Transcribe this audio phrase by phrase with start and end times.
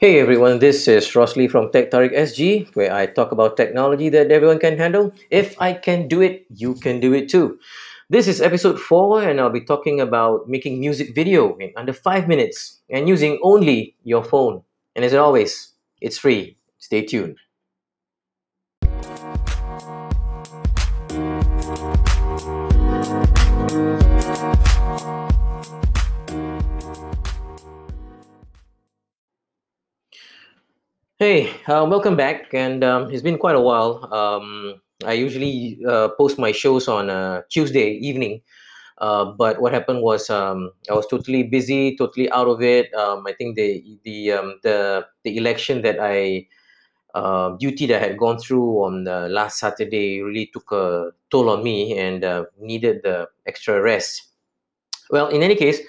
[0.00, 4.30] Hey everyone, this is Rosli from Tech Tarik SG, where I talk about technology that
[4.30, 5.10] everyone can handle.
[5.28, 7.58] If I can do it, you can do it too.
[8.08, 12.28] This is episode 4, and I'll be talking about making music video in under 5
[12.28, 14.62] minutes and using only your phone.
[14.94, 16.56] And as always, it's free.
[16.78, 17.34] Stay tuned.
[31.18, 32.54] Hey, uh, welcome back.
[32.54, 34.06] And um, it's been quite a while.
[34.14, 38.42] Um, I usually uh, post my shows on a Tuesday evening.
[38.98, 42.92] Uh, but what happened was um, I was totally busy, totally out of it.
[42.94, 46.46] Um, I think the the um, the the election that I
[47.14, 51.50] uh, duty that I had gone through on the last Saturday really took a toll
[51.50, 54.24] on me and uh, needed the extra rest.
[55.10, 55.80] Well, in any case,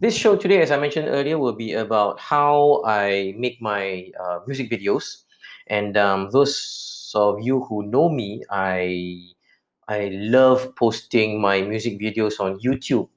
[0.00, 4.40] this show today, as I mentioned earlier, will be about how I make my uh,
[4.46, 5.24] music videos.
[5.66, 9.20] And um, those of you who know me, I
[9.88, 13.08] I love posting my music videos on YouTube,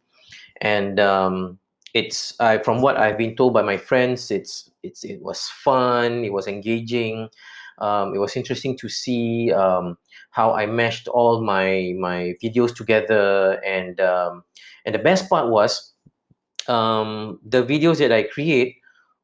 [0.61, 1.59] and um,
[1.93, 6.25] it's I, from what I've been told by my friends, it's it's it was fun,
[6.25, 7.29] it was engaging,
[7.79, 9.97] um, it was interesting to see um,
[10.31, 14.43] how I meshed all my my videos together, and um,
[14.85, 15.93] and the best part was
[16.69, 18.77] um, the videos that I create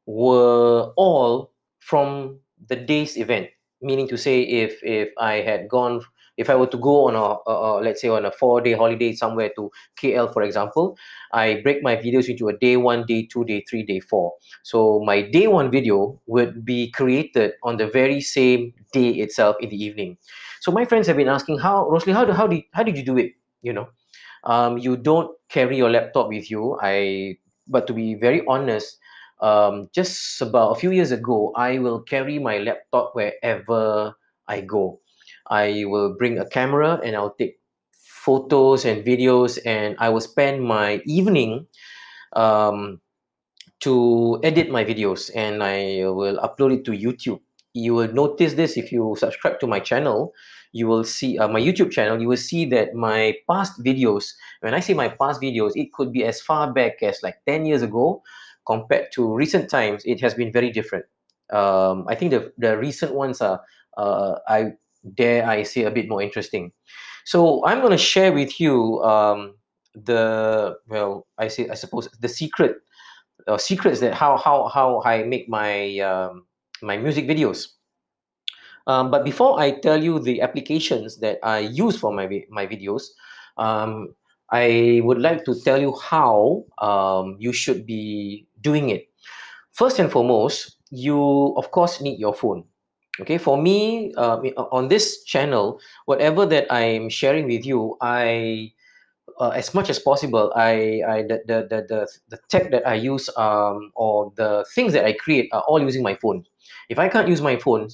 [0.05, 3.49] were all from the day's event.
[3.81, 6.01] Meaning to say, if if I had gone,
[6.37, 8.73] if I were to go on a, a, a let's say on a four day
[8.73, 10.97] holiday somewhere to KL, for example,
[11.31, 14.33] I break my videos into a day one, day two, day three, day four.
[14.63, 19.69] So my day one video would be created on the very same day itself in
[19.69, 20.17] the evening.
[20.61, 23.03] So my friends have been asking, how Rosli, how do, how did how did you
[23.03, 23.33] do it?
[23.61, 23.87] You know,
[24.47, 26.79] um, you don't carry your laptop with you.
[26.81, 28.97] I, but to be very honest,
[29.41, 34.15] um, just about a few years ago, I will carry my laptop wherever
[34.47, 34.99] I go.
[35.49, 37.59] I will bring a camera and I'll take
[37.91, 41.67] photos and videos, and I will spend my evening
[42.33, 42.99] um,
[43.79, 47.39] to edit my videos, and I will upload it to YouTube.
[47.77, 50.33] You will notice this if you subscribe to my channel
[50.77, 54.73] you will see uh, my YouTube channel, you will see that my past videos, when
[54.73, 57.81] I say my past videos, it could be as far back as like 10 years
[57.81, 58.21] ago
[58.65, 61.05] compared to recent times, it has been very different.
[61.51, 63.61] Um, I think the, the recent ones are,
[63.97, 64.73] uh, I
[65.15, 66.71] dare I say, a bit more interesting.
[67.25, 69.55] So I'm going to share with you um,
[69.95, 72.75] the, well, I say, I suppose the secret,
[73.47, 76.45] uh, secrets that how, how, how I make my, um,
[76.81, 77.67] my music videos.
[78.87, 83.11] Um, but before I tell you the applications that I use for my my videos,
[83.57, 84.15] um,
[84.49, 89.09] I would like to tell you how um, you should be doing it.
[89.73, 92.63] First and foremost, you of course need your phone.
[93.19, 94.37] Okay, for me uh,
[94.71, 98.71] on this channel, whatever that I'm sharing with you, I
[99.39, 103.29] uh, as much as possible, I, I the, the, the, the, tech that I use
[103.37, 106.43] um, or the things that I create are all using my phone.
[106.89, 107.89] If I can't use my phone,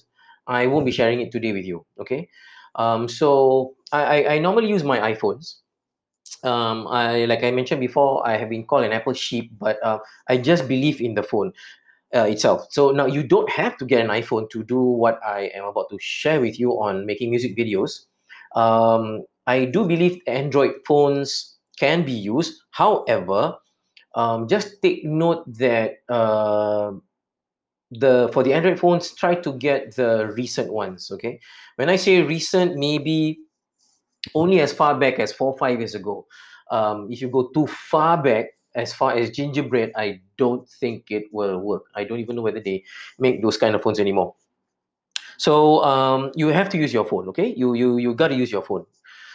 [0.48, 1.86] I won't be sharing it today with you.
[2.00, 2.30] Okay.
[2.76, 5.56] Um, so I, I, I normally use my iPhones.
[6.44, 10.00] Um, I like I mentioned before, I have been called an Apple sheep, but uh,
[10.28, 11.54] I just believe in the phone
[12.16, 12.68] uh, itself.
[12.72, 15.90] So now you don't have to get an iPhone to do what I am about
[15.92, 18.06] to share with you on making music videos.
[18.56, 22.62] Um, I do believe Android phones can be used.
[22.72, 23.56] However,
[24.16, 26.92] um, just take note that uh,
[27.92, 31.12] the for the Android phones, try to get the recent ones.
[31.12, 31.40] Okay,
[31.76, 33.40] when I say recent, maybe
[34.36, 36.26] only as far back as four five years ago.
[36.72, 38.46] Um, if you go too far back,
[38.76, 41.84] as far as gingerbread, I don't think it will work.
[41.96, 42.84] I don't even know whether they
[43.20, 44.36] make those kind of phones anymore.
[45.38, 47.28] So um, you have to use your phone.
[47.30, 48.86] Okay, you you you got to use your phone.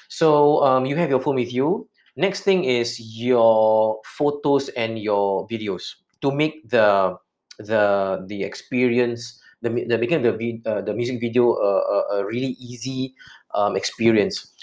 [0.08, 1.88] So um, you have your phone with you.
[2.16, 7.16] Next thing is your photos and your videos to make the
[7.58, 10.34] the the experience the the making the
[10.66, 13.14] uh, the music video a, a, a really easy
[13.54, 14.54] um, experience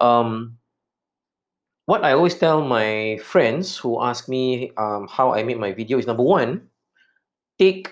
[0.00, 0.56] um,
[1.86, 5.98] what I always tell my friends who ask me um, how I make my video
[5.98, 6.70] is number one
[7.58, 7.90] take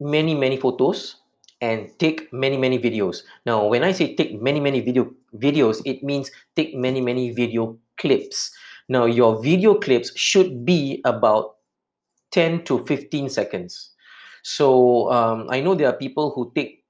[0.00, 1.16] many many photos
[1.64, 5.08] and take many many videos now when I say take many many video
[5.46, 8.50] videos it means take many many video clips
[8.88, 11.56] now your video clips should be about
[12.34, 13.92] 10 to 15 seconds.
[14.42, 16.84] So um, I know there are people who take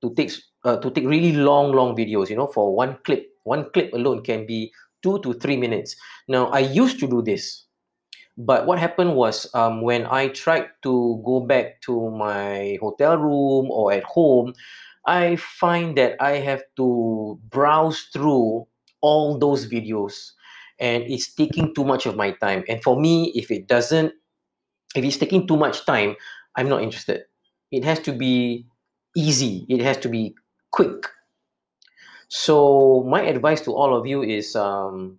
[0.00, 0.32] to take
[0.64, 2.30] uh, to take really long, long videos.
[2.30, 4.72] You know, for one clip, one clip alone can be
[5.02, 5.96] two to three minutes.
[6.28, 7.65] Now I used to do this.
[8.38, 13.70] But what happened was um, when I tried to go back to my hotel room
[13.70, 14.52] or at home,
[15.06, 18.66] I find that I have to browse through
[19.00, 20.32] all those videos
[20.78, 22.64] and it's taking too much of my time.
[22.68, 24.12] And for me, if it doesn't,
[24.94, 26.16] if it's taking too much time,
[26.56, 27.22] I'm not interested.
[27.70, 28.66] It has to be
[29.16, 30.34] easy, it has to be
[30.72, 31.06] quick.
[32.28, 35.18] So, my advice to all of you is um,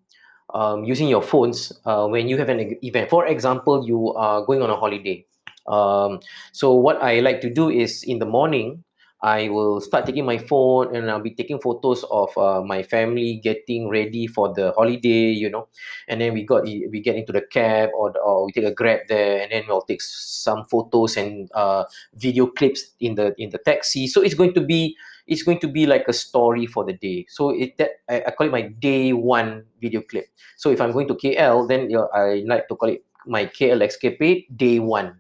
[0.54, 3.10] um, using your phones uh, when you have an event.
[3.10, 5.26] For example, you are going on a holiday.
[5.68, 6.20] Um,
[6.54, 8.84] so what I like to do is in the morning,
[9.22, 13.42] I will start taking my phone and I'll be taking photos of uh, my family
[13.44, 15.68] getting ready for the holiday, you know,
[16.08, 19.02] and then we got we get into the cab or or we take a grab
[19.10, 23.58] there, and then we'll take some photos and uh, video clips in the in the
[23.58, 24.06] taxi.
[24.06, 24.96] So it's going to be
[25.28, 27.26] it's going to be like a story for the day.
[27.30, 30.28] So it that I, I call it my day one video clip.
[30.56, 33.46] So if I'm going to KL, then you know, I like to call it my
[33.46, 35.20] KL escapade day one.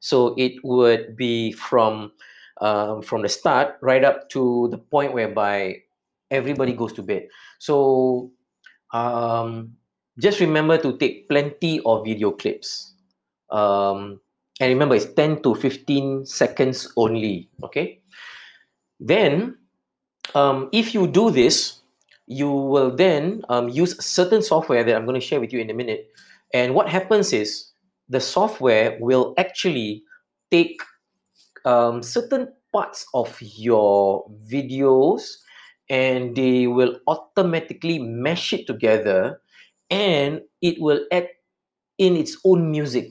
[0.00, 2.12] So it would be from
[2.60, 5.82] um, from the start right up to the point whereby
[6.30, 7.28] everybody goes to bed.
[7.58, 8.32] So
[8.92, 9.76] um,
[10.18, 12.94] just remember to take plenty of video clips.
[13.50, 14.20] Um,
[14.58, 17.50] and remember, it's 10 to 15 seconds only.
[17.62, 18.00] Okay.
[19.00, 19.56] Then,
[20.34, 21.80] um, if you do this,
[22.26, 25.70] you will then um, use certain software that I'm going to share with you in
[25.70, 26.08] a minute.
[26.52, 27.70] And what happens is
[28.08, 30.02] the software will actually
[30.50, 30.80] take
[31.64, 35.22] um, certain parts of your videos
[35.88, 39.40] and they will automatically mesh it together
[39.90, 41.28] and it will add
[41.98, 43.10] in its own music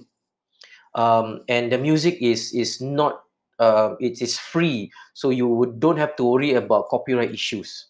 [0.96, 3.24] um, and the music is is not
[3.60, 4.92] uh, it is free.
[5.14, 7.88] So you don't have to worry about copyright issues.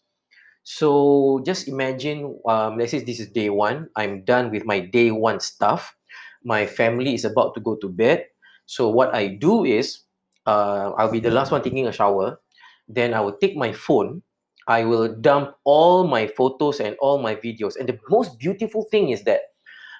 [0.63, 5.11] So just imagine um, let's say this is day one i'm done with my day
[5.11, 5.95] one stuff.
[6.43, 8.25] My family is about to go to bed.
[8.65, 10.01] So what i do is
[10.47, 12.41] uh, i'll be the last one taking a shower.
[12.89, 14.23] Then i will take my phone.
[14.67, 17.77] I will dump all my photos and all my videos.
[17.77, 19.53] And the most beautiful thing is that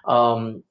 [0.05, 0.63] um,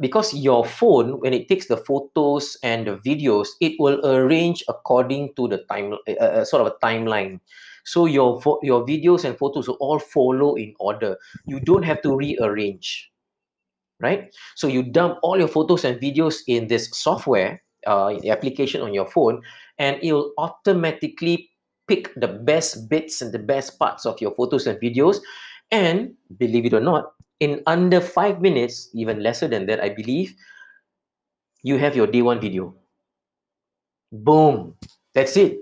[0.00, 5.34] because your phone when it takes the photos and the videos it will arrange according
[5.34, 7.40] to the time uh, sort of a timeline.
[7.84, 11.16] So your your videos and photos will all follow in order.
[11.46, 13.10] You don't have to rearrange
[14.00, 14.34] right?
[14.54, 18.80] So you dump all your photos and videos in this software uh, in the application
[18.80, 19.42] on your phone
[19.78, 21.50] and it will automatically
[21.88, 25.18] pick the best bits and the best parts of your photos and videos.
[25.70, 30.34] And believe it or not in under five minutes even lesser than that i believe
[31.62, 32.74] you have your day one video.
[34.12, 34.74] Boom.
[35.14, 35.58] That's it.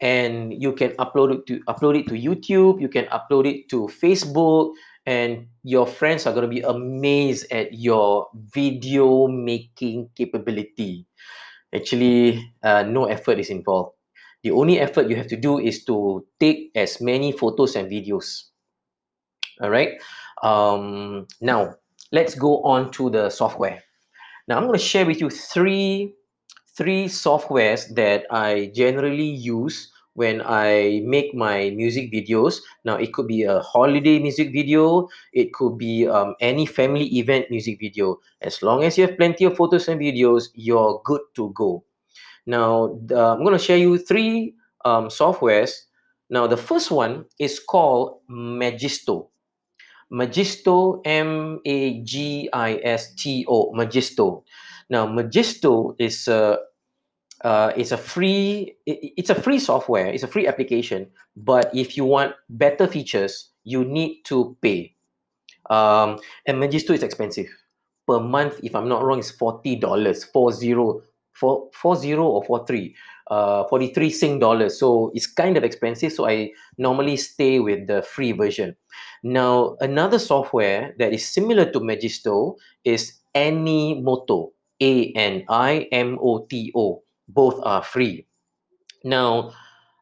[0.00, 3.90] And you can upload it to upload it to youtube you can upload it to
[3.90, 4.70] facebook
[5.06, 11.04] and your friends are to be amazed at your video making capability.
[11.74, 13.96] Actually uh, no effort is involved.
[14.44, 18.54] The only effort you have to do is to take as many photos and videos.
[19.60, 19.98] All right
[20.42, 21.74] um, now
[22.12, 23.82] let's go on to the software.
[24.46, 26.14] Now i'm going to share with you three
[26.76, 32.60] three softwares that i generally use when i make my music videos.
[32.84, 37.50] Now it could be a holiday music video it could be um, any family event
[37.50, 38.18] music video.
[38.40, 41.84] As long as you have plenty of photos and videos you're good to go.
[42.46, 44.54] Now the, i'm going to share you three
[44.84, 45.82] um, softwares.
[46.30, 49.28] Now the first one is called magisto
[50.12, 54.44] Magisto, M A G I S T O, Magisto.
[54.90, 56.58] Now, Magisto is a
[57.44, 60.06] uh, it's a free it- it's a free software.
[60.06, 61.08] It's a free application.
[61.36, 64.94] But if you want better features, you need to pay.
[65.70, 67.46] Um, and Magisto is expensive
[68.06, 68.60] per month.
[68.62, 71.02] If I'm not wrong, is forty dollars, four zero,
[71.38, 72.94] four four zero or four three,
[73.30, 74.78] uh, forty three Sing dollars.
[74.78, 76.12] So it's kind of expensive.
[76.12, 78.74] So I normally stay with the free version.
[79.22, 84.50] Now, another software that is similar to Magisto is Animoto.
[84.80, 87.02] A N I M O T O.
[87.28, 88.26] Both are free.
[89.02, 89.50] Now,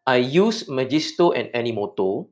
[0.07, 2.29] I use Magisto and Animoto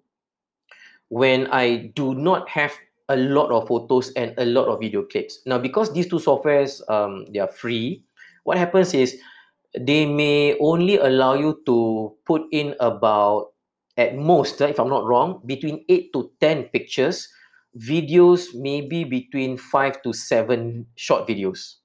[1.08, 2.73] when I do not have
[3.08, 5.40] a lot of photos and a lot of video clips.
[5.46, 8.04] Now, because these two softwares um, they are free,
[8.44, 9.18] what happens is
[9.76, 13.50] they may only allow you to put in about
[13.96, 17.28] at most, uh, if I'm not wrong, between eight to ten pictures.
[17.74, 21.82] Videos maybe between five to seven short videos.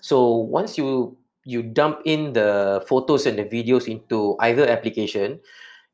[0.00, 5.40] So once you you dump in the photos and the videos into either application,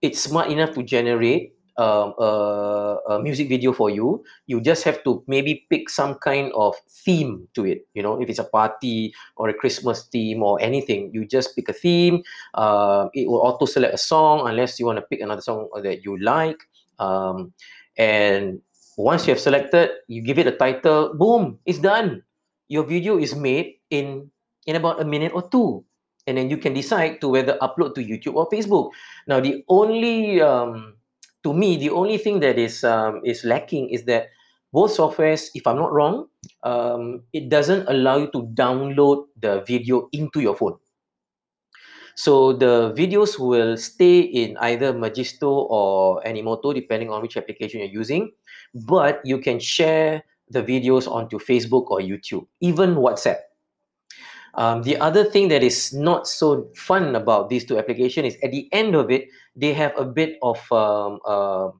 [0.02, 4.22] it's smart enough to generate um, a, a music video for you.
[4.46, 7.86] You just have to maybe pick some kind of theme to it.
[7.94, 11.68] You know, if it's a party or a Christmas theme or anything, you just pick
[11.68, 12.22] a theme.
[12.54, 16.04] Uh, it will auto select a song unless you want to pick another song that
[16.04, 16.58] you like.
[16.98, 17.54] Um,
[17.96, 18.60] and
[18.98, 21.14] once you have selected, you give it a title.
[21.14, 22.22] Boom, it's done.
[22.66, 24.30] Your video is made in
[24.66, 25.86] in about a minute or two
[26.28, 28.92] and then you can decide to whether upload to YouTube or Facebook.
[29.26, 30.97] Now, the only um,
[31.44, 34.28] to me, the only thing that is um, is lacking is that
[34.72, 36.26] both softwares, if I'm not wrong,
[36.62, 40.76] um, it doesn't allow you to download the video into your phone.
[42.16, 47.88] So the videos will stay in either Magisto or Animoto, depending on which application you're
[47.88, 48.32] using.
[48.74, 53.47] But you can share the videos onto Facebook or YouTube, even WhatsApp.
[54.58, 58.50] Um, the other thing that is not so fun about these two applications is at
[58.50, 61.70] the end of it, they have a bit of um, uh,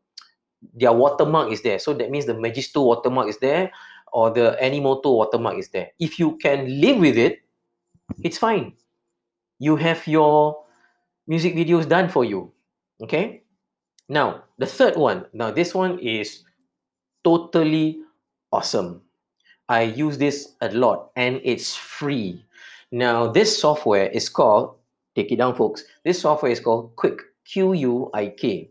[0.75, 1.81] their watermark is there.
[1.81, 3.73] So that means the Magisto watermark is there
[4.13, 5.91] or the Animoto watermark is there.
[5.99, 7.41] If you can live with it,
[8.23, 8.75] it's fine.
[9.59, 10.63] You have your
[11.27, 12.53] music videos done for you.
[13.03, 13.43] Okay.
[14.09, 15.27] Now, the third one.
[15.33, 16.45] Now, this one is
[17.25, 17.99] totally
[18.53, 19.03] awesome.
[19.69, 22.45] I use this a lot and it's free.
[22.91, 24.77] Now, this software is called,
[25.15, 25.85] take it down, folks.
[26.05, 28.71] This software is called Quik, Q U I K.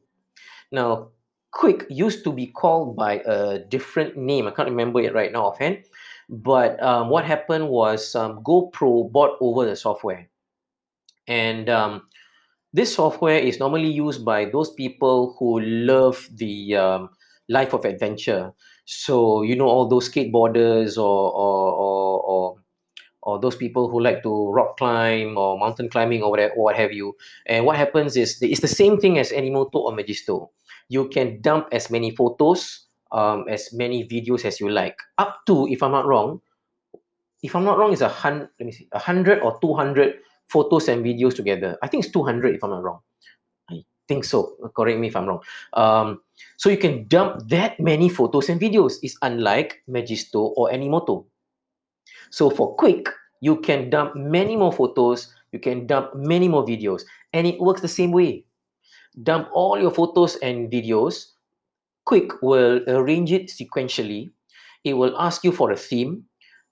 [0.72, 1.10] Now,
[1.54, 4.48] Quik used to be called by a different name.
[4.48, 5.86] I can't remember it right now offhand.
[6.30, 10.30] But um, what happened was um, GoPro bought over the software.
[11.28, 12.04] And um,
[12.74, 17.10] this software is normally used by those people who love the um,
[17.50, 18.52] life of adventure.
[18.86, 22.56] So, you know, all those skateboarders or, or, or, or
[23.28, 26.80] or those people who like to rock climb or mountain climbing or whatever, or what
[26.80, 27.12] have you.
[27.46, 30.56] And what happens is it's the same thing as Animoto or Magisto.
[30.88, 35.68] You can dump as many photos, um, as many videos as you like, up to,
[35.68, 36.40] if I'm not wrong,
[37.44, 38.50] if I'm not wrong, it's a hundred.
[38.60, 41.78] Let me see, a hundred or two hundred photos and videos together.
[41.84, 43.04] I think it's two hundred, if I'm not wrong.
[43.70, 44.56] I think so.
[44.72, 45.44] Correct me if I'm wrong.
[45.74, 46.22] Um,
[46.56, 49.04] so you can dump that many photos and videos.
[49.04, 51.28] It's unlike Magisto or Animoto.
[52.30, 53.08] So for Quik,
[53.42, 57.82] you can dump many more photos, you can dump many more videos, and it works
[57.82, 58.46] the same way.
[59.24, 61.34] Dump all your photos and videos.
[62.08, 64.30] Quik will arrange it sequentially.
[64.84, 66.24] It will ask you for a theme.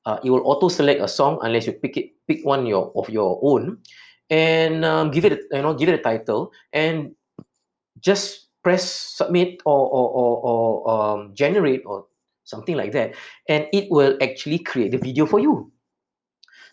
[0.06, 3.10] Uh, it will auto select a song unless you pick it, pick one your of
[3.10, 3.80] your own,
[4.30, 7.15] and um, give it you know give it a title and
[8.00, 12.06] just press submit or or or, or um, generate or
[12.46, 13.14] something like that,
[13.50, 15.72] and it will actually create the video for you.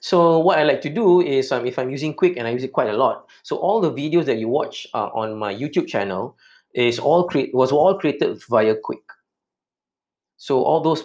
[0.01, 2.65] So what I like to do is, um, if I'm using Quik, and I use
[2.65, 5.87] it quite a lot, so all the videos that you watch uh, on my YouTube
[5.87, 6.37] channel
[6.75, 9.03] is all create was all created via Quik.
[10.39, 11.05] So all those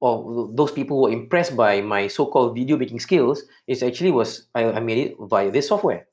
[0.00, 4.48] or those people who were impressed by my so-called video making skills is actually was
[4.54, 6.06] I, I made it via this software.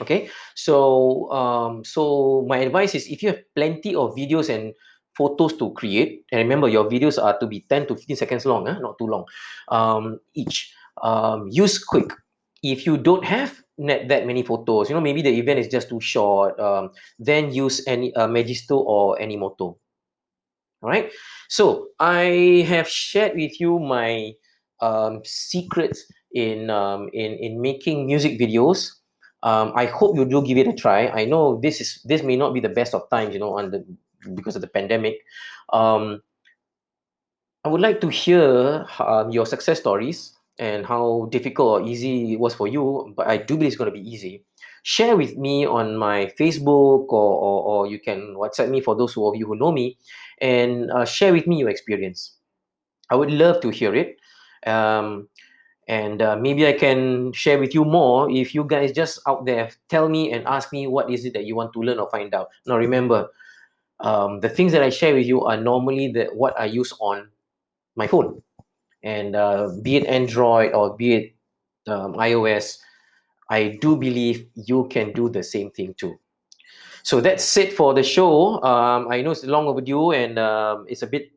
[0.00, 4.74] Okay, so um, so my advice is if you have plenty of videos and
[5.20, 6.24] photos to create.
[6.32, 8.78] And remember, your videos are to be 10 to 15 seconds long, eh?
[8.80, 9.28] not too long
[9.68, 10.72] um, each.
[11.02, 12.08] Um, use Quik.
[12.62, 15.88] If you don't have net that many photos, you know, maybe the event is just
[15.88, 19.76] too short, um, then use any uh, Magisto or Animoto.
[20.82, 21.12] All right.
[21.48, 24.32] So I have shared with you my
[24.80, 28.88] um, secrets in um, in in making music videos.
[29.42, 31.08] Um, I hope you do give it a try.
[31.08, 33.72] I know this is this may not be the best of times, you know, on
[33.72, 33.84] the
[34.34, 35.18] because of the pandemic.
[35.72, 36.22] Um,
[37.64, 42.40] I would like to hear um, your success stories and how difficult or easy it
[42.40, 44.44] was for you, but I do believe it's going to be easy.
[44.82, 49.16] Share with me on my Facebook or, or, or you can WhatsApp me for those
[49.16, 49.98] of you who know me
[50.40, 52.36] and uh, share with me your experience.
[53.10, 54.16] I would love to hear it.
[54.66, 55.28] Um,
[55.88, 59.70] and uh, maybe I can share with you more if you guys just out there
[59.88, 62.32] tell me and ask me what is it that you want to learn or find
[62.32, 62.48] out.
[62.64, 63.28] Now, remember,
[64.02, 67.28] um, the things that I share with you are normally the what I use on
[67.96, 68.42] my phone,
[69.02, 71.34] and uh, be it Android or be it
[71.86, 72.78] um, iOS,
[73.50, 76.18] I do believe you can do the same thing too.
[77.02, 78.62] So that's it for the show.
[78.62, 81.32] Um, I know it's long overdue and um, it's a bit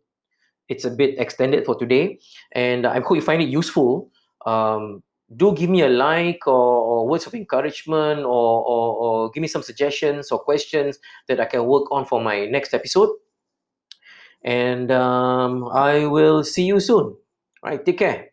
[0.69, 2.19] it's a bit extended for today,
[2.53, 4.09] and I hope you find it useful.
[4.45, 5.03] Um,
[5.37, 9.47] do give me a like or, or words of encouragement or, or, or give me
[9.47, 13.09] some suggestions or questions that I can work on for my next episode.
[14.43, 17.05] And um, I will see you soon.
[17.05, 17.17] All
[17.63, 18.32] right, take care.